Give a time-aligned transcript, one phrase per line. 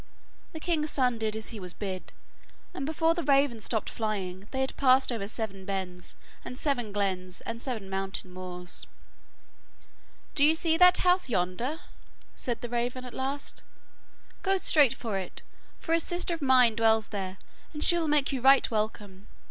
[0.53, 2.11] The king's son did as he was bid,
[2.73, 7.41] and before the raven stopped flying, they had passed over seven bens and seven glens
[7.41, 8.87] and seven mountain moors.
[10.33, 11.81] 'Do you see that house yonder?'
[12.33, 13.61] said the raven at last.
[14.41, 15.43] 'Go straight for it,
[15.79, 17.37] for a sister of mine dwells there,
[17.71, 19.27] and she will make you right welcome.